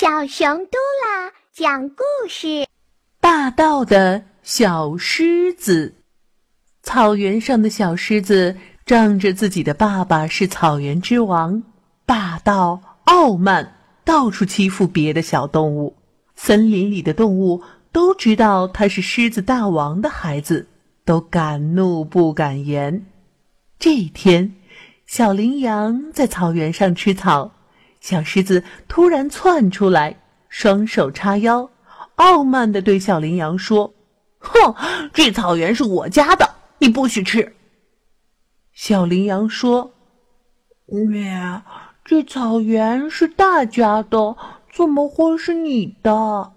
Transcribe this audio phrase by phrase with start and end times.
[0.00, 2.66] 小熊嘟啦讲故事：
[3.20, 5.94] 霸道的小狮子。
[6.82, 11.62] 草原上的小狮子仗着自己的爸爸是草原之王，
[12.06, 15.94] 霸道傲慢，到处欺负别的小动物。
[16.34, 17.62] 森林里的动物
[17.92, 20.66] 都知道他是狮子大王的孩子，
[21.04, 23.04] 都敢怒不敢言。
[23.78, 24.54] 这一天，
[25.04, 27.52] 小羚羊在草原上吃草。
[28.00, 30.16] 小狮子突然窜出来，
[30.48, 31.70] 双手叉腰，
[32.16, 33.92] 傲慢地对小羚羊说
[34.40, 34.74] ：“哼，
[35.12, 37.54] 这草原是我家的，你不许吃。”
[38.72, 39.92] 小羚羊说
[41.08, 41.62] ：“咩，
[42.02, 44.36] 这草原是大家的，
[44.72, 46.52] 怎么会是你的？”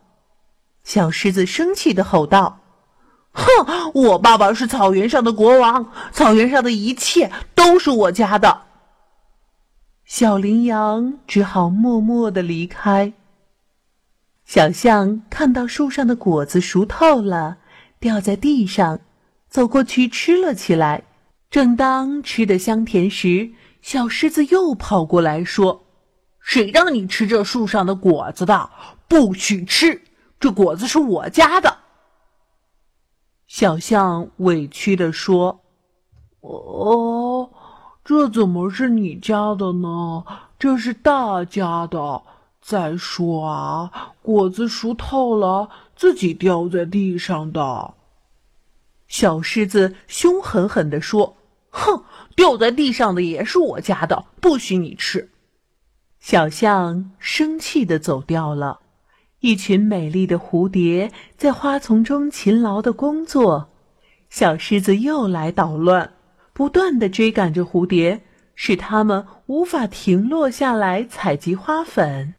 [0.83, 2.59] 小狮子生气地吼道
[3.33, 8.61] ：“哼，我爸爸是草原上的国王，草原上的一切都是我家的。”
[10.15, 13.13] 小羚羊只好默默的离开。
[14.45, 17.57] 小象看到树上的果子熟透了，
[17.99, 18.99] 掉在地上，
[19.49, 21.03] 走过去吃了起来。
[21.49, 25.83] 正当吃得香甜时，小狮子又跑过来说
[26.39, 28.69] ：“谁让你吃这树上的果子的？
[29.07, 29.99] 不许吃！
[30.39, 31.79] 这果子是我家的。”
[33.49, 35.61] 小象委屈的说
[36.41, 37.21] ：“哦。”
[38.03, 40.23] 这怎么是你家的呢？
[40.59, 42.21] 这是大家的。
[42.61, 47.93] 再说啊，果子熟透了，自己掉在地上的。
[49.07, 51.35] 小狮子凶狠狠地说
[51.69, 55.29] ：“哼，掉在地上的也是我家的，不许你吃。”
[56.19, 58.79] 小象生气的走掉了。
[59.41, 63.67] 一群美丽的蝴蝶在花丛中勤劳的工作，
[64.29, 66.12] 小狮子又来捣乱。
[66.53, 68.21] 不断的追赶着蝴蝶，
[68.55, 72.35] 使它们无法停落下来采集花粉。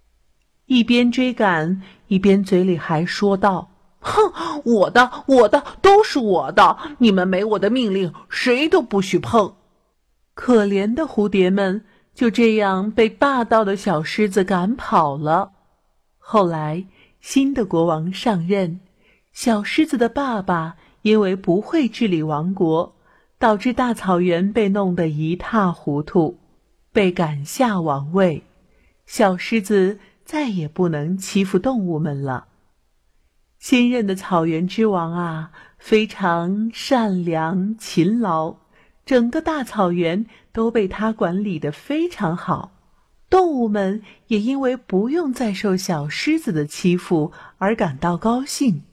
[0.67, 3.71] 一边追赶，一边嘴里还说道
[4.01, 6.79] ：“哼，我的，我的，都是我的！
[6.99, 9.57] 你们没我的命令，谁都不许碰。”
[10.35, 15.53] 可怜的蝴蝶们就这样被霸道的小狮子赶跑了。
[16.19, 16.87] 后来，
[17.21, 18.81] 新的国王上任，
[19.33, 22.97] 小狮子的爸爸因为不会治理王国。
[23.39, 26.39] 导致大草原被弄得一塌糊涂，
[26.93, 28.43] 被赶下王位，
[29.05, 32.47] 小狮子再也不能欺负动物们了。
[33.59, 38.57] 新任的草原之王啊，非常善良勤劳，
[39.05, 42.73] 整个大草原都被他管理的非常好，
[43.29, 48.85] 动物们也因为不用再受小狮子的欺负而感到高兴。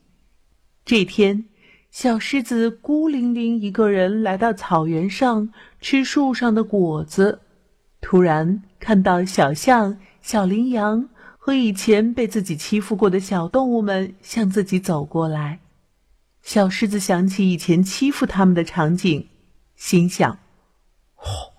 [0.84, 1.46] 这天。
[1.91, 5.50] 小狮子孤零零一个人来到草原上
[5.81, 7.41] 吃树上的果子，
[8.00, 15.59] 突然看到小象、小羚羊和以前被自己欺负过的小动物们向自己走过来。
[16.41, 19.28] 小狮子想起以前欺负他们的场景，
[19.75, 20.40] 心想
[21.19, 21.52] ：“哦，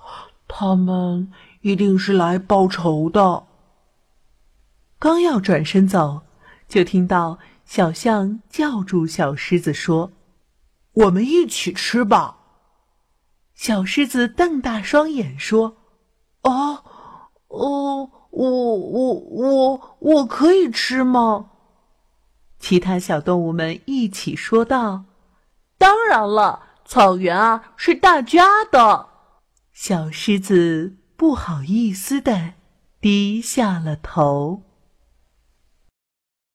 [0.49, 3.45] 他们一定是来报仇的。”
[4.99, 6.23] 刚要转身走，
[6.67, 10.11] 就听到小象叫住小狮子说。
[10.95, 12.39] 我们一起吃吧。
[13.55, 15.77] 小狮子瞪大双眼说
[16.43, 16.85] ：“哦，
[17.49, 21.51] 哦，我我我我可以吃吗？”
[22.59, 25.05] 其他小动物们一起说道
[25.79, 29.09] ：“当然了，草原啊是大家的。”
[29.73, 32.55] 小狮子不好意思的
[33.01, 34.63] 低下了头。